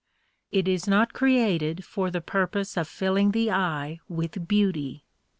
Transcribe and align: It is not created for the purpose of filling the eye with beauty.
It 0.51 0.67
is 0.67 0.87
not 0.87 1.13
created 1.13 1.85
for 1.85 2.09
the 2.09 2.21
purpose 2.21 2.75
of 2.75 2.87
filling 2.87 3.33
the 3.33 3.51
eye 3.51 3.99
with 4.09 4.47
beauty. 4.47 5.05